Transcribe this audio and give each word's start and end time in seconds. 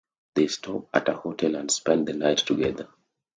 They 0.33 0.47
stop 0.47 0.87
at 0.95 1.09
a 1.09 1.13
hotel 1.13 1.53
and 1.57 1.69
spent 1.69 2.07
the 2.07 2.13
night 2.13 2.39
together. 2.39 2.87